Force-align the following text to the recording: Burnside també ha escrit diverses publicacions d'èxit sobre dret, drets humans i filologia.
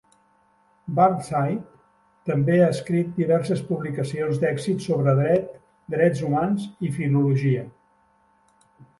Burnside 0.99 1.57
també 2.29 2.55
ha 2.61 2.69
escrit 2.75 3.11
diverses 3.19 3.61
publicacions 3.67 4.39
d'èxit 4.43 4.81
sobre 4.85 5.13
dret, 5.19 5.51
drets 5.97 6.23
humans 6.29 6.65
i 6.89 6.91
filologia. 6.97 7.67